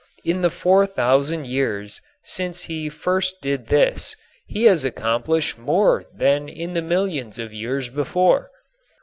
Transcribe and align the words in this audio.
In 0.25 0.41
the 0.41 0.49
four 0.49 0.87
thousand 0.87 1.45
years 1.45 2.01
since 2.23 2.63
he 2.63 2.89
first 2.89 3.39
did 3.39 3.67
this 3.67 4.15
he 4.47 4.63
has 4.63 4.83
accomplished 4.83 5.59
more 5.59 6.05
than 6.11 6.49
in 6.49 6.73
the 6.73 6.81
millions 6.81 7.37
of 7.37 7.53
years 7.53 7.87
before. 7.87 8.49